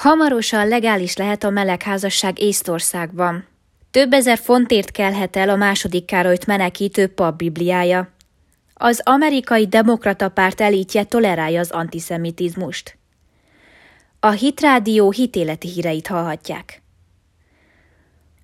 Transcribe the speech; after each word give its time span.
Hamarosan 0.00 0.68
legális 0.68 1.16
lehet 1.16 1.44
a 1.44 1.50
melegházasság 1.50 2.38
Észtországban. 2.38 3.46
Több 3.90 4.12
ezer 4.12 4.38
fontért 4.38 4.90
kelhet 4.90 5.36
el 5.36 5.48
a 5.48 5.56
második 5.56 6.04
Károlyt 6.04 6.46
menekítő 6.46 7.06
pap 7.06 7.36
bibliája. 7.36 8.08
Az 8.74 9.00
amerikai 9.04 9.66
demokrata 9.66 10.28
párt 10.28 10.60
elítje 10.60 11.04
tolerálja 11.04 11.60
az 11.60 11.70
antiszemitizmust. 11.70 12.96
A 14.20 14.30
Hitrádió 14.30 15.10
hitéleti 15.10 15.68
híreit 15.68 16.06
hallhatják. 16.06 16.82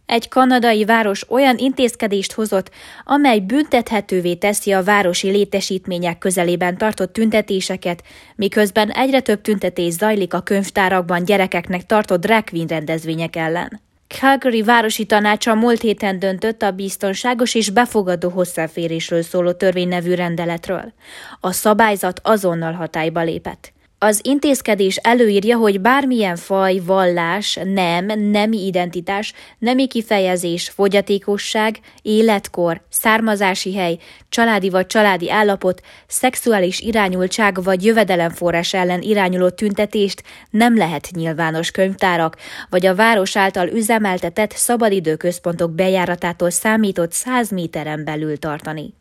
Egy 0.07 0.29
kanadai 0.29 0.84
város 0.84 1.30
olyan 1.30 1.59
intézkedést 1.59 2.32
hozott, 2.32 2.70
amely 3.05 3.41
büntethetővé 3.41 4.34
teszi 4.34 4.73
a 4.73 4.82
városi 4.82 5.29
létesítmények 5.29 6.18
közelében 6.18 6.79
tartott 6.79 7.12
tüntetéseket, 7.12 8.02
miközben 8.37 8.91
egyre 8.91 9.20
több 9.20 9.41
tüntetés 9.41 9.92
zajlik 9.92 10.34
a 10.34 10.41
könyvtárakban 10.41 11.24
gyerekeknek 11.24 11.87
tartott 11.87 12.20
drag 12.20 12.45
rendezvények 12.69 13.37
ellen. 13.37 13.80
Calgary 14.09 14.62
városi 14.62 15.05
tanácsa 15.06 15.55
múlt 15.55 15.80
héten 15.80 16.19
döntött 16.19 16.62
a 16.62 16.70
biztonságos 16.70 17.55
és 17.55 17.70
befogadó 17.70 18.28
hozzáférésről 18.28 19.23
szóló 19.23 19.52
törvénynevű 19.52 20.14
rendeletről. 20.14 20.92
A 21.41 21.52
szabályzat 21.52 22.20
azonnal 22.23 22.73
hatályba 22.73 23.23
lépett. 23.23 23.73
Az 23.98 24.20
intézkedés 24.24 24.96
előírja, 24.96 25.56
hogy 25.56 25.80
bármilyen 25.80 26.36
faj, 26.36 26.78
vallás, 26.78 27.59
nem, 27.64 28.06
nemi 28.06 28.66
identitás, 28.66 29.32
nemi 29.59 29.86
kifejezés, 29.86 30.69
fogyatékosság, 30.69 31.78
életkor, 32.02 32.80
származási 32.88 33.74
hely, 33.74 33.98
családi 34.28 34.70
vagy 34.70 34.86
családi 34.86 35.30
állapot, 35.30 35.80
szexuális 36.06 36.80
irányultság 36.80 37.62
vagy 37.62 37.84
jövedelemforrás 37.84 38.74
ellen 38.74 39.02
irányuló 39.02 39.48
tüntetést 39.48 40.22
nem 40.50 40.77
lehet 40.77 41.08
nyilvános 41.10 41.70
könyvtárak, 41.70 42.36
vagy 42.70 42.86
a 42.86 42.94
város 42.94 43.36
által 43.36 43.69
üzemeltetett 43.69 44.52
szabadidőközpontok 44.52 45.70
bejáratától 45.70 46.50
számított 46.50 47.12
100 47.12 47.50
méteren 47.50 48.05
belül 48.05 48.39
tartani. 48.39 48.94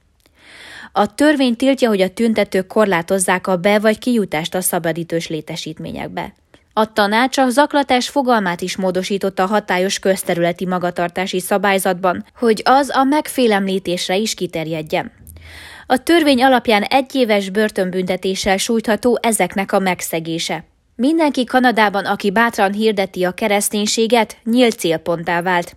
A 0.92 1.16
törvény 1.16 1.56
tiltja, 1.56 1.90
hogy 1.90 2.02
a 2.02 2.10
tüntetők 2.10 2.68
korlátozzák 2.68 3.48
a 3.48 3.56
be- 3.58 3.80
vagy 3.80 4.00
kijutást 4.00 4.56
a 4.56 4.62
szabadítős 4.62 5.28
létesítményekbe. 5.28 6.34
A 6.74 6.94
tanács 6.94 7.38
a 7.38 7.50
zaklatás 7.50 8.10
fogalmát 8.10 8.62
is 8.62 8.76
módosította 8.76 9.44
a 9.44 9.48
hatályos 9.48 10.00
közterületi 10.00 10.66
magatartási 10.66 11.40
szabályzatban, 11.40 12.26
hogy 12.36 12.62
az 12.66 12.90
a 12.94 13.04
megfélemlítésre 13.04 14.16
is 14.16 14.34
kiterjedjen. 14.34 15.12
A 15.88 16.04
törvény 16.04 16.44
alapján 16.44 16.84
egyéves 16.84 17.50
börtönbüntetéssel 17.50 18.58
sújtható 18.58 19.20
ezeknek 19.22 19.72
a 19.72 19.80
megszegése. 19.80 20.64
Mindenki 20.96 21.44
Kanadában, 21.44 22.06
aki 22.06 22.32
bátran 22.32 22.74
hirdeti 22.74 23.24
a 23.24 23.32
kereszténységet, 23.32 24.38
nyílt 24.44 24.80
célponttá 24.80 25.42
vált 25.42 25.76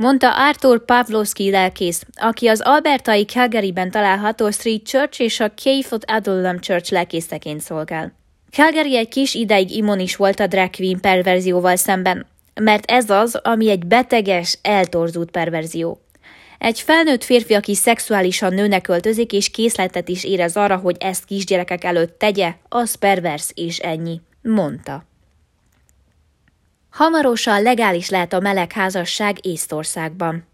mondta 0.00 0.48
Arthur 0.48 0.84
Pavlovski 0.84 1.50
lelkész, 1.50 2.06
aki 2.14 2.46
az 2.46 2.60
albertai 2.60 3.24
Calgaryben 3.24 3.90
található 3.90 4.50
Street 4.50 4.82
Church 4.82 5.20
és 5.20 5.40
a 5.40 5.52
Kayfoot 5.62 6.10
Adullam 6.10 6.60
Church 6.60 6.92
lelkészteként 6.92 7.60
szolgál. 7.60 8.12
Calgary 8.50 8.96
egy 8.96 9.08
kis 9.08 9.34
ideig 9.34 9.70
immunis 9.70 10.16
volt 10.16 10.40
a 10.40 10.46
drag 10.46 10.70
queen 10.70 11.00
perverzióval 11.00 11.76
szemben, 11.76 12.26
mert 12.54 12.90
ez 12.90 13.10
az, 13.10 13.34
ami 13.34 13.70
egy 13.70 13.86
beteges, 13.86 14.58
eltorzult 14.62 15.30
perverzió. 15.30 16.00
Egy 16.58 16.80
felnőtt 16.80 17.24
férfi, 17.24 17.54
aki 17.54 17.74
szexuálisan 17.74 18.54
nőnek 18.54 18.88
öltözik 18.88 19.32
és 19.32 19.50
készletet 19.50 20.08
is 20.08 20.24
érez 20.24 20.56
arra, 20.56 20.76
hogy 20.76 20.96
ezt 21.00 21.24
kisgyerekek 21.24 21.84
előtt 21.84 22.18
tegye, 22.18 22.52
az 22.68 22.94
pervers 22.94 23.50
és 23.54 23.78
ennyi, 23.78 24.20
mondta. 24.42 25.08
Hamarosan 26.90 27.62
legális 27.62 28.08
lehet 28.08 28.32
a 28.32 28.40
melegházasság 28.40 29.46
Észtországban. 29.46 30.48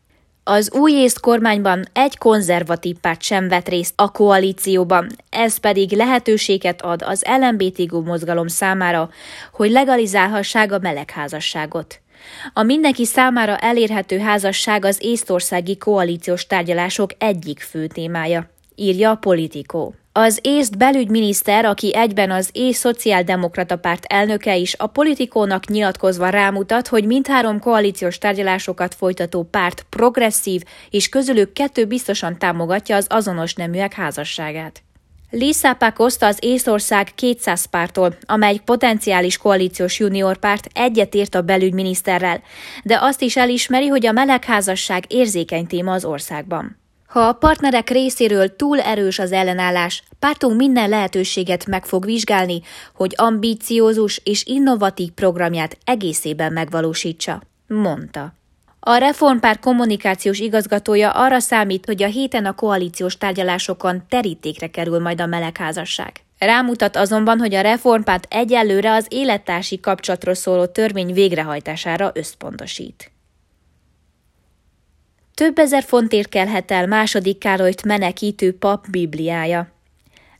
Az 0.45 0.73
új 0.73 0.93
észt 0.93 1.21
kormányban 1.21 1.85
egy 1.93 2.19
konzervatív 2.19 2.97
párt 3.01 3.23
sem 3.23 3.49
vett 3.49 3.69
részt 3.69 3.93
a 3.97 4.11
koalícióban, 4.11 5.09
ez 5.31 5.57
pedig 5.57 5.93
lehetőséget 5.93 6.83
ad 6.83 7.03
az 7.03 7.25
LMBTQ 7.41 8.01
mozgalom 8.01 8.47
számára, 8.47 9.11
hogy 9.53 9.71
legalizálhassák 9.71 10.73
a 10.73 10.79
melegházasságot. 10.79 12.01
A 12.53 12.63
mindenki 12.63 13.05
számára 13.05 13.57
elérhető 13.57 14.19
házasság 14.19 14.85
az 14.85 14.99
észtországi 15.01 15.77
koalíciós 15.77 16.47
tárgyalások 16.47 17.11
egyik 17.19 17.61
fő 17.61 17.87
témája, 17.87 18.51
írja 18.75 19.11
a 19.11 19.15
Politico. 19.15 19.91
Az 20.19 20.39
észt 20.43 20.79
belügyminiszter, 20.79 21.65
aki 21.65 21.95
egyben 21.95 22.31
az 22.31 22.49
ész 22.53 22.79
szociáldemokrata 22.79 23.77
párt 23.77 24.05
elnöke 24.05 24.57
is, 24.57 24.75
a 24.79 24.87
politikónak 24.87 25.67
nyilatkozva 25.67 26.29
rámutat, 26.29 26.89
hogy 26.89 27.05
mindhárom 27.05 27.59
koalíciós 27.59 28.19
tárgyalásokat 28.19 28.95
folytató 28.95 29.43
párt 29.43 29.87
progresszív, 29.91 30.63
és 30.91 31.09
közülük 31.09 31.53
kettő 31.53 31.85
biztosan 31.85 32.39
támogatja 32.39 32.97
az 32.97 33.07
azonos 33.09 33.55
neműek 33.55 33.93
házasságát. 33.93 34.83
Lisa 35.31 35.75
Pakosta 35.75 36.27
az 36.27 36.39
Észország 36.41 37.15
200 37.15 37.65
pártól, 37.65 38.17
amely 38.27 38.61
potenciális 38.65 39.37
koalíciós 39.37 39.99
juniorpárt 39.99 40.69
egyetért 40.73 41.35
a 41.35 41.43
belügyminiszterrel, 41.43 42.43
de 42.83 42.99
azt 43.01 43.23
is 43.23 43.37
elismeri, 43.37 43.87
hogy 43.87 44.07
a 44.07 44.13
melegházasság 44.13 45.05
érzékeny 45.09 45.67
téma 45.67 45.93
az 45.93 46.05
országban. 46.05 46.85
Ha 47.17 47.23
a 47.23 47.33
partnerek 47.33 47.91
részéről 47.91 48.57
túl 48.57 48.81
erős 48.81 49.19
az 49.19 49.33
ellenállás, 49.33 50.03
pártunk 50.19 50.57
minden 50.57 50.89
lehetőséget 50.89 51.67
meg 51.67 51.85
fog 51.85 52.05
vizsgálni, 52.05 52.61
hogy 52.95 53.15
ambíciózus 53.17 54.21
és 54.25 54.45
innovatív 54.45 55.11
programját 55.11 55.79
egészében 55.85 56.53
megvalósítsa, 56.53 57.43
mondta. 57.67 58.33
A 58.81 58.97
Reformpárt 58.97 59.61
kommunikációs 59.61 60.39
igazgatója 60.39 61.11
arra 61.11 61.39
számít, 61.39 61.87
hogy 61.87 62.03
a 62.03 62.07
héten 62.07 62.47
a 62.47 62.55
koalíciós 62.55 63.19
tárgyalásokon 63.19 64.03
terítékre 64.09 64.67
kerül 64.67 65.01
majd 65.01 65.21
a 65.21 65.27
melegházasság. 65.27 66.13
Rámutat 66.39 66.97
azonban, 66.97 67.39
hogy 67.39 67.55
a 67.55 67.61
Reformpárt 67.61 68.27
egyelőre 68.31 68.93
az 68.93 69.07
élettársi 69.09 69.81
kapcsolatról 69.81 70.35
szóló 70.35 70.67
törvény 70.67 71.13
végrehajtására 71.13 72.11
összpontosít. 72.15 73.11
Több 75.37 75.59
ezer 75.59 75.83
fontért 75.83 76.29
kelhet 76.29 76.71
el 76.71 76.87
második 76.87 77.39
Károlyt 77.39 77.85
menekítő 77.85 78.59
pap 78.59 78.87
bibliája. 78.91 79.69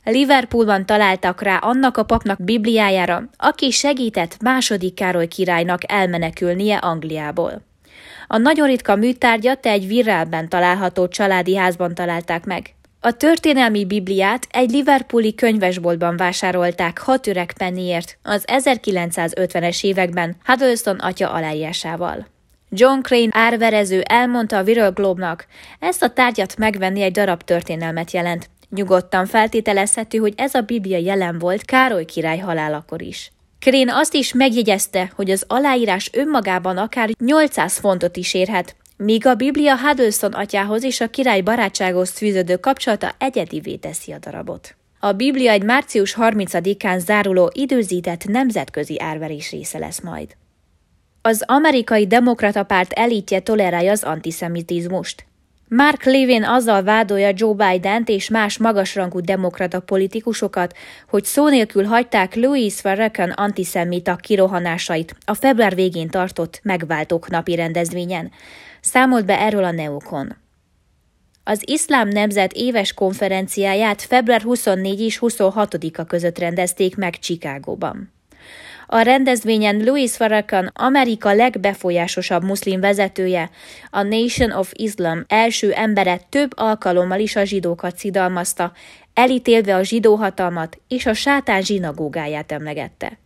Liverpoolban 0.03 0.85
találtak 0.85 1.41
rá 1.41 1.57
annak 1.57 1.97
a 1.97 2.03
papnak 2.03 2.43
bibliájára, 2.43 3.23
aki 3.37 3.71
segített 3.71 4.41
második 4.41 4.93
Károly 4.93 5.27
királynak 5.27 5.91
elmenekülnie 5.91 6.77
Angliából. 6.77 7.61
A 8.27 8.37
nagyon 8.37 8.67
ritka 8.67 8.95
műtárgyat 8.95 9.65
egy 9.65 9.87
virrelben 9.87 10.49
található 10.49 11.07
családi 11.07 11.55
házban 11.55 11.95
találták 11.95 12.45
meg. 12.45 12.73
A 12.99 13.11
történelmi 13.11 13.85
Bibliát 13.85 14.47
egy 14.51 14.71
Liverpooli 14.71 15.35
könyvesboltban 15.35 16.17
vásárolták 16.17 16.99
hat 16.99 17.27
öreg 17.27 17.53
penniért 17.57 18.17
az 18.23 18.43
1950-es 18.47 19.83
években 19.83 20.35
Huddleston 20.45 20.95
atya 20.95 21.31
aláírásával. 21.31 22.35
John 22.79 22.99
Crane 23.01 23.29
árverező 23.31 24.01
elmondta 24.01 24.57
a 24.57 24.63
Viral 24.63 24.91
Globe-nak, 24.91 25.45
ezt 25.79 26.03
a 26.03 26.09
tárgyat 26.09 26.57
megvenni 26.57 27.01
egy 27.01 27.11
darab 27.11 27.43
történelmet 27.43 28.11
jelent. 28.11 28.49
Nyugodtan 28.69 29.25
feltételezhető, 29.25 30.17
hogy 30.17 30.33
ez 30.37 30.53
a 30.53 30.61
Biblia 30.61 30.97
jelen 30.97 31.39
volt 31.39 31.65
Károly 31.65 32.05
király 32.05 32.37
halálakor 32.37 33.01
is. 33.01 33.31
Crane 33.59 33.95
azt 33.95 34.13
is 34.13 34.33
megjegyezte, 34.33 35.11
hogy 35.15 35.29
az 35.29 35.43
aláírás 35.47 36.09
önmagában 36.13 36.77
akár 36.77 37.09
800 37.19 37.77
fontot 37.77 38.17
is 38.17 38.33
érhet, 38.33 38.75
míg 38.97 39.25
a 39.25 39.35
Biblia 39.35 39.77
Huddleston 39.77 40.33
atyához 40.33 40.83
és 40.83 41.01
a 41.01 41.09
király 41.09 41.41
barátsághoz 41.41 42.09
fűződő 42.09 42.55
kapcsolata 42.55 43.15
egyedivé 43.17 43.75
teszi 43.75 44.11
a 44.11 44.17
darabot. 44.19 44.75
A 44.99 45.11
Biblia 45.11 45.51
egy 45.51 45.63
március 45.63 46.15
30-án 46.19 46.97
záruló 46.97 47.51
időzített 47.53 48.25
nemzetközi 48.25 49.01
árverés 49.01 49.51
része 49.51 49.77
lesz 49.77 50.01
majd. 50.01 50.35
Az 51.27 51.43
amerikai 51.45 52.07
demokrata 52.07 52.63
párt 52.63 52.93
elítje 52.93 53.39
tolerálja 53.39 53.91
az 53.91 54.03
antiszemitizmust. 54.03 55.25
Mark 55.67 56.03
Levin 56.03 56.43
azzal 56.43 56.83
vádolja 56.83 57.31
Joe 57.35 57.53
biden 57.53 58.03
és 58.05 58.29
más 58.29 58.57
magasrangú 58.57 59.19
demokrata 59.19 59.79
politikusokat, 59.79 60.77
hogy 61.09 61.23
szó 61.23 61.47
nélkül 61.47 61.83
hagyták 61.83 62.35
Louis 62.35 62.73
Farrakhan 62.73 63.29
antiszemita 63.29 64.15
kirohanásait 64.15 65.15
a 65.25 65.33
február 65.33 65.75
végén 65.75 66.09
tartott 66.09 66.59
megváltók 66.63 67.29
napi 67.29 67.55
rendezvényen. 67.55 68.31
Számolt 68.81 69.25
be 69.25 69.39
erről 69.39 69.63
a 69.63 69.71
Neokon. 69.71 70.35
Az 71.43 71.61
Iszlám 71.65 72.07
Nemzet 72.07 72.53
éves 72.53 72.93
konferenciáját 72.93 74.01
február 74.01 74.41
24 74.41 74.99
és 74.99 75.19
26-a 75.21 76.03
között 76.03 76.37
rendezték 76.37 76.95
meg 76.95 77.19
Csikágóban. 77.19 78.15
A 78.89 78.99
rendezvényen 78.99 79.83
Louis 79.83 80.15
Farrakhan, 80.15 80.71
Amerika 80.73 81.33
legbefolyásosabb 81.33 82.43
muszlim 82.43 82.79
vezetője, 82.79 83.49
a 83.89 84.01
Nation 84.01 84.51
of 84.51 84.71
Islam 84.73 85.23
első 85.27 85.71
embere 85.71 86.19
több 86.29 86.51
alkalommal 86.55 87.19
is 87.19 87.35
a 87.35 87.43
zsidókat 87.43 87.97
szidalmazta, 87.97 88.71
elítélve 89.13 89.75
a 89.75 89.83
zsidó 89.83 90.15
hatalmat 90.15 90.77
és 90.87 91.05
a 91.05 91.13
sátán 91.13 91.61
zsinagógáját 91.61 92.51
emlegette. 92.51 93.17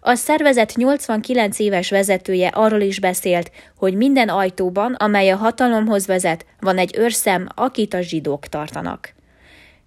A 0.00 0.14
szervezet 0.14 0.76
89 0.76 1.58
éves 1.58 1.90
vezetője 1.90 2.48
arról 2.48 2.80
is 2.80 3.00
beszélt, 3.00 3.50
hogy 3.76 3.94
minden 3.94 4.28
ajtóban, 4.28 4.94
amely 4.94 5.30
a 5.30 5.36
hatalomhoz 5.36 6.06
vezet, 6.06 6.46
van 6.60 6.78
egy 6.78 6.96
őrszem, 6.98 7.46
akit 7.54 7.94
a 7.94 8.00
zsidók 8.00 8.46
tartanak. 8.46 9.14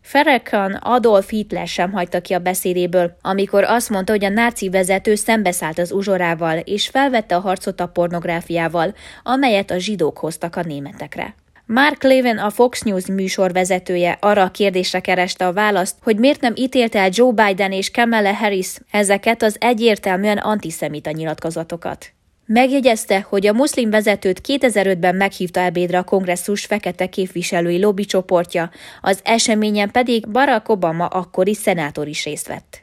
Ferrekan 0.04 0.74
Adolf 0.74 1.30
Hitler 1.30 1.68
sem 1.68 1.92
hagyta 1.92 2.22
ki 2.22 2.34
a 2.34 2.40
beszédéből, 2.40 3.18
amikor 3.22 3.64
azt 3.64 3.90
mondta, 3.90 4.12
hogy 4.12 4.26
a 4.26 4.30
náci 4.30 4.70
vezető 4.70 5.16
szembeszállt 5.16 5.80
az 5.80 5.92
uzsorával, 5.92 6.58
és 6.58 6.88
felvette 6.88 7.36
a 7.36 7.40
harcot 7.40 7.80
a 7.80 7.88
pornográfiával, 7.88 8.94
amelyet 9.24 9.72
a 9.72 9.78
zsidók 9.78 10.18
hoztak 10.18 10.56
a 10.56 10.64
németekre. 10.64 11.36
Mark 11.66 12.04
Levin, 12.04 12.38
a 12.38 12.50
Fox 12.50 12.82
News 12.82 13.06
műsorvezetője 13.06 14.18
arra 14.22 14.42
a 14.42 14.52
kérdésre 14.52 15.00
kereste 15.00 15.48
a 15.48 15.54
választ, 15.54 15.96
hogy 16.02 16.18
miért 16.18 16.42
nem 16.42 16.54
ítélte 16.56 17.00
el 17.00 17.10
Joe 17.12 17.32
Biden 17.32 17.72
és 17.72 17.92
Kamala 17.92 18.34
Harris 18.34 18.78
ezeket 18.92 19.44
az 19.44 19.56
egyértelműen 19.60 20.38
antiszemita 20.38 21.12
nyilatkozatokat. 21.12 22.14
Megjegyezte, 22.46 23.26
hogy 23.30 23.48
a 23.48 23.54
muszlim 23.54 23.90
vezetőt 23.90 24.42
2005-ben 24.48 25.16
meghívta 25.16 25.60
ebédre 25.60 25.98
a 25.98 26.04
kongresszus 26.04 26.66
fekete 26.66 27.10
képviselői 27.10 27.80
lobbycsoportja, 27.80 28.70
az 29.02 29.20
eseményen 29.24 29.92
pedig 29.92 30.30
Barack 30.30 30.70
Obama 30.70 31.06
akkori 31.06 31.54
szenátor 31.54 32.08
is 32.08 32.24
részt 32.24 32.48
vett. 32.48 32.83